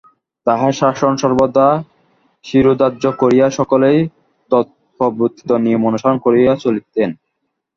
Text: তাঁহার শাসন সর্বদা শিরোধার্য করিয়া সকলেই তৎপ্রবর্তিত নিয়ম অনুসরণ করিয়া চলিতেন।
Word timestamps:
তাঁহার 0.47 0.73
শাসন 0.73 1.13
সর্বদা 1.21 1.67
শিরোধার্য 2.45 3.03
করিয়া 3.21 3.47
সকলেই 3.59 3.99
তৎপ্রবর্তিত 4.51 5.49
নিয়ম 5.65 5.81
অনুসরণ 5.89 6.17
করিয়া 6.25 6.51
চলিতেন। 6.63 7.09